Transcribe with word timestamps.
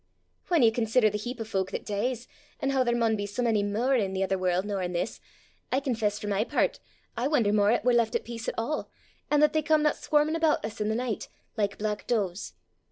Whan 0.47 0.63
ye 0.63 0.71
consider 0.71 1.11
the 1.11 1.19
heap 1.19 1.39
o' 1.39 1.43
folk 1.43 1.69
that 1.69 1.85
dees, 1.85 2.27
an' 2.59 2.71
hoo 2.71 2.83
there 2.83 2.95
maun 2.95 3.15
be 3.15 3.27
sae 3.27 3.43
mony 3.43 3.61
mair 3.61 3.93
i' 3.93 4.07
the 4.07 4.23
ither 4.23 4.35
warl' 4.35 4.63
nor 4.63 4.81
i' 4.81 4.87
this, 4.87 5.19
I 5.71 5.79
confess 5.79 6.17
for 6.17 6.25
my 6.25 6.43
pairt 6.43 6.79
I 7.15 7.27
won'er 7.27 7.53
mair 7.53 7.69
'at 7.69 7.85
we're 7.85 7.93
left 7.93 8.15
at 8.15 8.25
peace 8.25 8.47
at 8.49 8.55
a', 8.57 8.85
an' 9.29 9.41
that 9.41 9.53
they 9.53 9.61
comena 9.61 9.93
swarmin' 9.93 10.35
aboot 10.35 10.57
's 10.65 10.81
i' 10.81 10.85
the 10.85 10.95
nicht, 10.95 11.27
like 11.55 11.77
black 11.77 12.07
doos. 12.07 12.53